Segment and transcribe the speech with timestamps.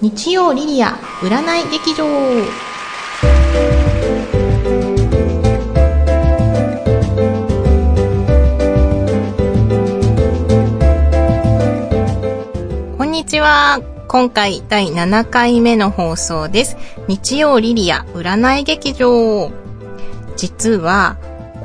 [0.00, 0.90] 日曜リリア
[1.22, 2.04] 占い劇場。
[12.96, 13.82] こんにちは。
[14.06, 16.76] 今回第7回目の放送です。
[17.08, 19.50] 日曜リリア占い劇場。
[20.36, 21.16] 実は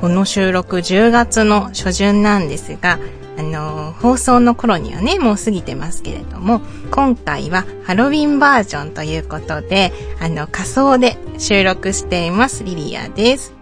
[0.02, 2.98] この収録10月の初旬なんですが
[3.38, 6.62] あの、放送の頃にはね、もう過ぎてますけれども、
[6.92, 13.54] 今回はハロウィンバージョンということで、あの、仮装で収録しています、リリアです。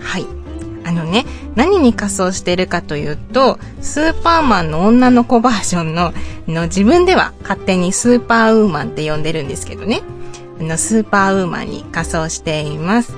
[0.00, 0.26] はい。
[0.84, 1.24] あのね、
[1.56, 6.12] 何に仮装してるかというと、スーパーマンの女の子バージョンの、
[6.46, 10.02] の自分では勝手にスーパーウーマンって呼んでるんですけどね。
[10.60, 13.14] あの、スーパーウーマンに仮装しています。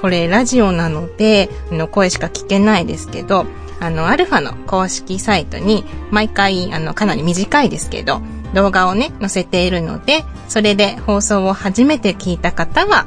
[0.00, 3.46] これラジオなので、あの、声しか聞けないですけど、
[3.82, 8.22] あの、アルファの公式サイトに、毎回、あの、かなり短いですけど、
[8.54, 13.06] 動画をね、載せているので、それで放送を初めて聞いた方は、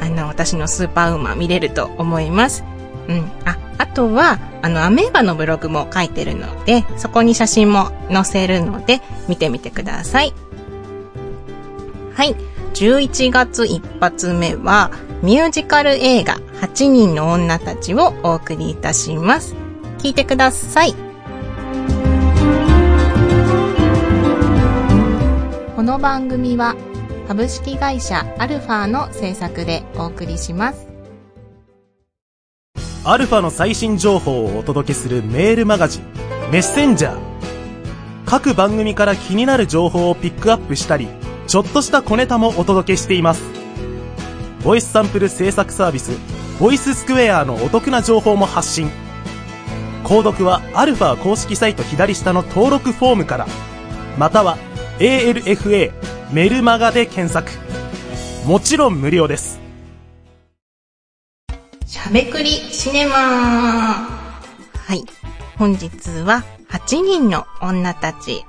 [0.00, 2.64] あの、私のスーパーウーマン見れると思います。
[3.08, 3.30] うん。
[3.44, 10.34] あ、あとは、あの、アメーバのブログも書いてるので、そこに写真も載せるので、見てみてください。
[12.14, 12.34] はい。
[12.74, 14.90] 11月一発目は、
[15.22, 19.65] ミュージカル映画8人の女たちをお送りいたします。
[20.06, 20.94] 聞いてください。
[25.74, 26.76] この番組は
[27.26, 30.86] 株式会社アルファの制作でお送りします。
[33.02, 36.04] アルファの最新情報をお届けするメールマガジン
[36.52, 37.18] メッセンジャー。
[38.26, 41.08] 各番組から気になる情報をピックアップしたり、
[41.48, 43.42] ちょっとした小ネタもお届けしています。
[44.62, 46.12] ボイスサンプル制作サービス、
[46.60, 48.88] ボイススクエアのお得な情報も発信。
[50.06, 53.46] 購読はアルファ公式サイト左下の登録フォームから、
[54.16, 54.56] または
[55.00, 55.92] ALFA
[56.32, 57.50] メルマガで検索。
[58.46, 59.58] もちろん無料です。
[61.86, 65.02] しゃべくりシネマはい。
[65.58, 65.88] 本日
[66.24, 68.44] は8人の女たち。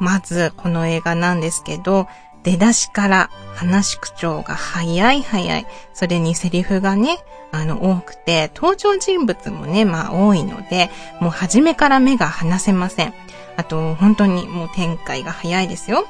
[0.00, 2.08] まず、この映画なんですけど、
[2.46, 5.66] 出だしから話し口調が早い早い。
[5.92, 7.18] それにセリフがね、
[7.50, 10.88] あの、多くて、登場人物もね、まあ多いので、
[11.20, 13.14] もう初めから目が離せません。
[13.56, 16.06] あと、本当にもう展開が早いですよ。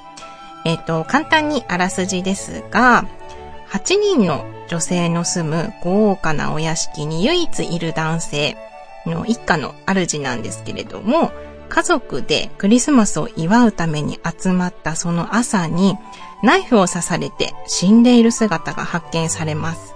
[0.66, 3.06] えっ、ー、と、簡単にあらすじですが、
[3.70, 8.58] 8人の女性の住む豪華なお屋敷に唯一いる男性
[9.06, 11.32] の一家の主なんですけれども、
[11.68, 15.97] 家族でクリスマスを祝うために集まったその朝に、
[16.42, 19.94] ナイフを刺されて死んでいる姿が発見されます。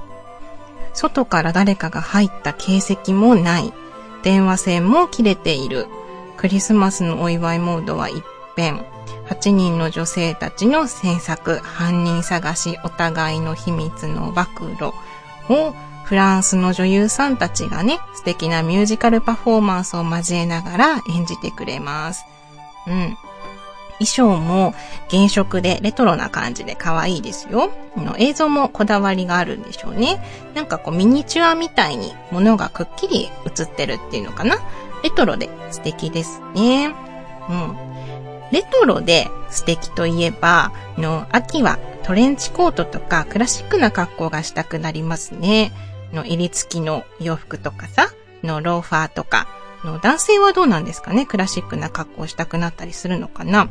[0.93, 3.73] 外から誰かが入った形跡もない。
[4.23, 5.87] 電話線も切れている。
[6.37, 8.25] クリスマスのお祝いモードは一
[8.57, 8.85] 変。
[9.29, 14.47] 8人の女性たちの詮索、犯人探し、お互いの秘密の暴
[14.77, 14.89] 露
[15.49, 15.75] を
[16.05, 22.25] フランスの女優さんたちがね、素敵なミュージカルパフォーマンスを交えながら演じてくれます。
[22.89, 23.17] うん。
[24.01, 24.75] 衣装も
[25.11, 27.71] 原色でレトロな感じで可愛いですよ。
[28.19, 30.21] 映像もこだわりがあるんでしょうね。
[30.55, 34.57] なんかこうミニチュアみたいに物がくっきり映ってるっていうのかな。
[35.03, 36.95] レトロで素敵ですね。
[37.49, 37.77] うん。
[38.51, 45.73] レトロで素敵といえば、の秋はトレンチコートとかクラシックな格好がしたくなりますね。
[46.13, 48.11] の襟付きの洋服とかさ、
[48.43, 49.47] のローファーとか、
[49.85, 51.27] の男性はどうなんですかね？
[51.27, 53.69] クラシックな格好をしたくなったりするのかな？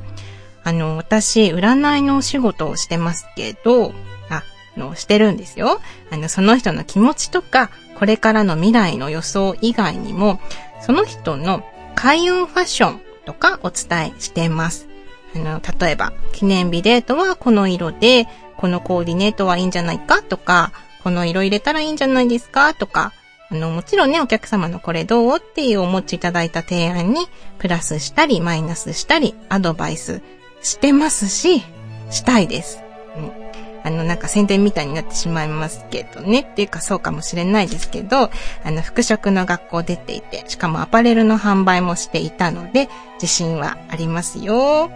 [0.63, 3.93] あの、私、占いのお仕事をしてますけど、
[4.29, 4.43] あ、
[4.77, 5.79] の、してるんですよ。
[6.11, 10.39] あの、その人の気持ちとか、これからの未来の予想以外にも、
[10.81, 11.63] その人の
[11.95, 14.87] 開運ファッションとかお伝えしてます。
[15.35, 18.27] あの、例えば、記念日デートはこの色で、
[18.57, 20.21] このコーディネートはいいんじゃないか？
[20.21, 22.73] とか、この色入れたらいいんじゃないですか？
[22.73, 23.13] とか、
[23.51, 30.21] あの、もちろんね、お客様のこれどうっていうお持ちいただいた提案に、プラスしたり、マイナスしたり、アドバイス
[30.61, 31.63] してますし、
[32.11, 32.83] したいです。
[33.17, 33.49] うん。
[33.83, 36.41] あの、なんか宣伝みたいになってしまいますけどね。
[36.41, 38.29] っていうかそうかもしれないですけど、
[38.63, 44.91] あの、服飾の学校出ていて、しかもアパレルの販売もしていたので、自信はありますよ。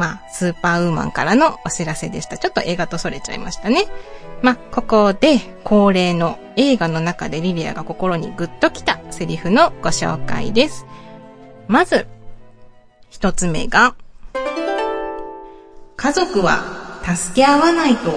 [0.00, 2.38] まあ、スーパーウーマンからのお知らせでした。
[2.38, 3.84] ちょっと映画とそれちゃいましたね。
[4.40, 10.86] まあ、ここで恒例の映画の中でリリアが心にグッときたセリフのご紹介です。
[11.68, 12.06] まず、
[13.10, 13.94] 一つ目が、
[15.96, 16.62] 家族は
[17.04, 18.14] 助け合わないと。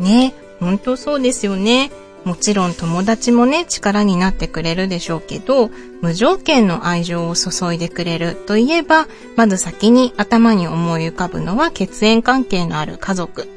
[0.00, 1.92] ね、ほんとそうですよね。
[2.24, 9.06] もちろん友達もね、力になってくれるでしょうけど、無条件の愛情を注いでくれるといえば、
[9.36, 13.48] まず先に頭に思い浮かぶのは血縁関係のある家族。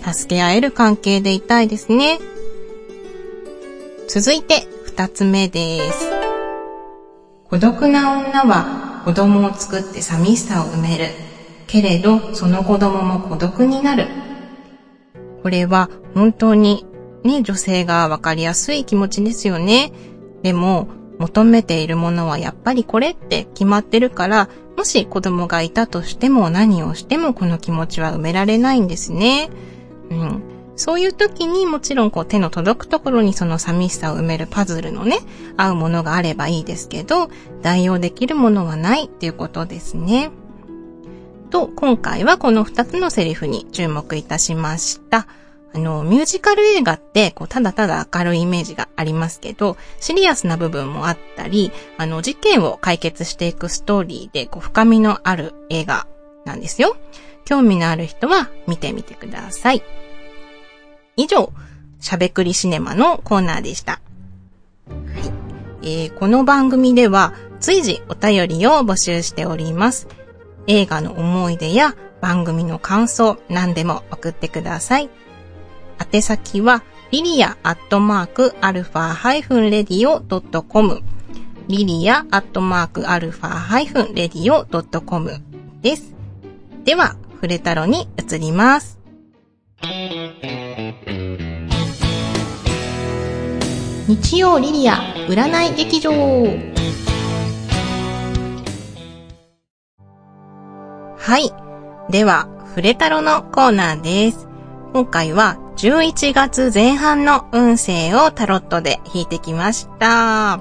[0.00, 2.20] 助け合える関係でいたいですね。
[4.08, 6.10] 続いて、二つ目です。
[7.50, 11.06] 孤独な女は子供を作って寂しさを埋める。
[11.66, 14.06] けれど、その子供も孤独になる。
[15.42, 16.86] これは本当に
[17.24, 19.92] ね、女性がわかりやすい気持ちですよね。
[20.42, 20.88] でも、
[21.18, 29.50] 求めているものはやっぱりこれって決まってるから、もし子供がいたとしても何をしてもこの気持ちは埋められないんですね。
[30.10, 30.42] うん。
[30.76, 35.18] そういう時にもちろんこう手の届くところにその寂しさを埋めるパズルのね、
[35.56, 37.30] 合うものがあればいいですけど、
[37.62, 40.30] 代用できるものはないっていうことですね。
[41.50, 45.28] と、今回はこの二つのセリフに注目いたしました。
[45.74, 56.06] あの、ミュージカル映画って、こう、ただただ明るいイメージがありますけど、シリアスな部分もあったり、あの、事件を解決していくストーリーで、こう、深みのある映画
[56.44, 56.96] なんですよ。
[57.44, 59.82] 興味のある人は見てみてください。
[61.16, 61.52] 以上、
[62.00, 64.00] しゃべくりシネマのコーナーでした。
[64.88, 64.98] は
[65.82, 65.86] い。
[65.86, 70.06] えー、この番組では、随時お便りを募集しております。
[70.66, 75.10] 映画の思い出や番組の感想、何でも送ってください。
[75.98, 81.02] 宛先は、リリアアットマークアルファハイフンレディオドットコム。
[81.68, 85.40] リリアアットマークアルファハイフンレディオドットコム
[85.80, 86.14] です。
[86.84, 88.98] では、フレタロに移ります。
[94.06, 94.96] 日曜リリア
[95.28, 96.10] 占い劇場
[101.16, 101.50] はい。
[102.10, 104.46] では、フレタロのコーナーです。
[104.92, 110.60] 今回は11月前半の運勢をタロットで引いてきました。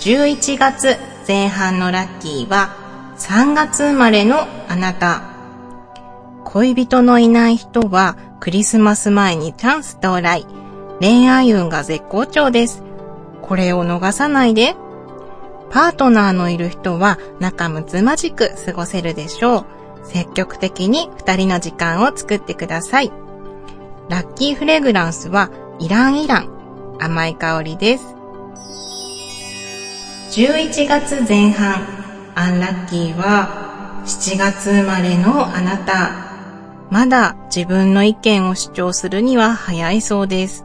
[0.00, 0.96] 11月
[1.26, 2.74] 前半のラッキーは
[3.18, 5.22] 3月生まれのあなた。
[6.44, 10.46] 恋人のいない人はクリスマス前にチャンス到来。
[11.00, 12.82] 恋愛運が絶好調です。
[13.42, 14.74] これを逃さないで。
[15.70, 19.77] パートナーのいる人は仲睦まじく過ごせるでしょう。
[20.08, 23.12] 積極的に二人の時間を作ってください。
[24.08, 26.96] ラッキーフレグランスはイランイラン。
[27.00, 28.14] 甘い香りです。
[30.32, 31.86] 11月前半、
[32.34, 36.28] アンラッキーは7月生まれのあなた。
[36.90, 40.64] まだ自分の意見を主張するには早いそうです。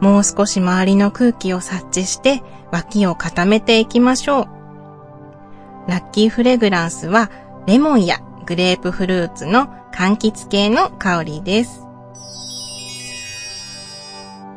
[0.00, 5.90] もう少し周りの空気を察知して脇を固めていきましょう。
[5.90, 7.30] ラッキーフレグランスは
[7.66, 11.82] レモンやグレープフルーツの柑橘系の香りです。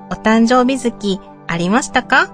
[0.10, 2.32] お誕生日月ありましたか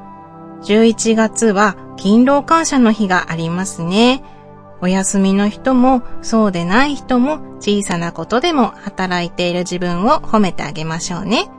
[0.64, 4.24] ?11 月は勤労感謝の日がありますね。
[4.82, 11.50] お休みの人もそうでない人も小さなことでも働いている自分を褒めてあげましょうね。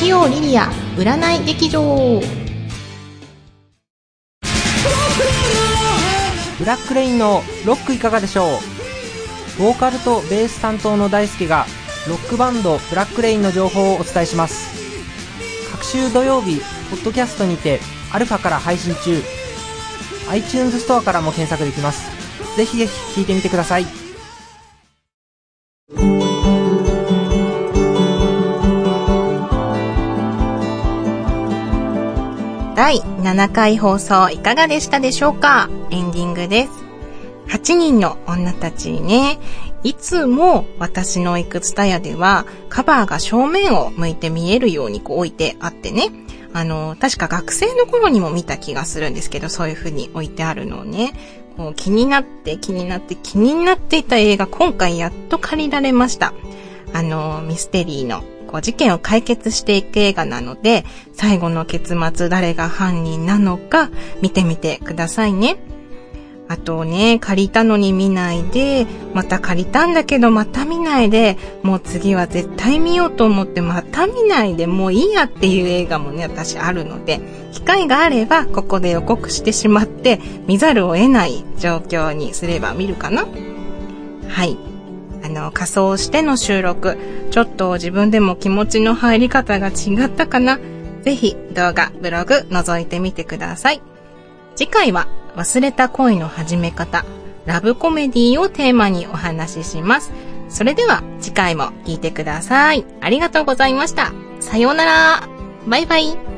[0.00, 2.20] 日曜リリア占い劇場
[6.58, 8.58] ブラックレインのロックいかがでしょ
[9.58, 9.62] う？
[9.62, 11.66] ボーカルとベース担当の大輔が
[12.08, 14.76] ロックバンドブラックレインの情報をお伝えします。
[15.70, 16.60] 各週土曜日
[16.90, 17.80] ポッドキャストにて
[18.12, 19.22] アルファから配信中。
[20.30, 22.10] iTunes ストアからも検索できます。
[22.56, 23.86] ぜひぜひ聴いてみてください。
[32.74, 35.68] 第7回放送いかがでしたでしょうか？
[35.90, 36.70] エンディングです。
[37.48, 39.40] 8人の女たちね、
[39.82, 46.10] いつも私の行くツタヤではカバーが正面を向いて見えるようにこう置いてあってね、
[46.52, 51.12] あの、確か学生の頃にも見た気がするんですけど、そういう風に置いてあるのをね、
[51.56, 56.34] こう気になって気になって気になっていた映画今回やっと借りられました。
[56.92, 63.90] あの、ミステリーのこう事件を解決していく映画なので、最後の結末誰が犯人なのか
[64.20, 65.58] 見てみてくださいね。
[66.48, 77.20] あとね、借りたのに見ないで、また借りたんだけどまた見ないで、もう次は絶対見ようと思ってまた見ないで、もういいやっていう映画もね、私あるので、
[77.52, 83.26] 機会があればここで予告してしまって見ざるを得ない状況にすれば見るかな
[84.28, 84.56] はい。
[85.24, 86.96] あの、仮装しての収録、
[87.30, 90.58] ちょっと自分でも気持ちの入り方が違ったかな
[91.02, 93.82] ぜひ動画、ブログ覗いてみてください。
[94.56, 97.04] 次回は忘れた恋の始め方、
[97.46, 100.12] ラブコメディをテーマにお話しします。
[100.48, 102.84] それでは次回も聞いてください。
[103.00, 104.12] ありがとうございました。
[104.40, 105.28] さようなら。
[105.66, 106.37] バイバイ。